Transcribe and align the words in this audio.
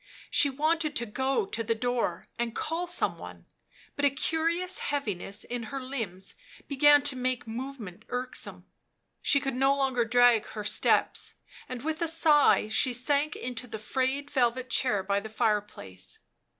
She 0.31 0.49
wanted 0.49 0.95
to 0.95 1.05
go 1.05 1.45
to 1.45 1.63
the 1.63 1.75
door 1.75 2.27
and 2.39 2.55
call 2.55 2.87
some 2.87 3.19
one, 3.19 3.45
but 3.95 4.03
a 4.03 4.09
curious 4.09 4.79
heaviness 4.79 5.43
in 5.43 5.65
her 5.69 5.79
limbs 5.79 6.33
began 6.67 7.03
to 7.03 7.15
make 7.15 7.45
movement 7.45 8.05
irksome; 8.09 8.65
she 9.21 9.39
could 9.39 9.53
no 9.53 9.77
longer 9.77 10.03
drag 10.03 10.47
her 10.47 10.63
steps, 10.63 11.35
and 11.69 11.83
with 11.83 12.01
a 12.01 12.07
sigh 12.07 12.67
she 12.67 12.93
sank 12.93 13.35
into 13.35 13.67
the 13.67 13.77
frayed 13.77 14.31
velvet 14.31 14.71
chair 14.71 15.03
by 15.03 15.19
the 15.19 15.29
fireplace. 15.29 16.17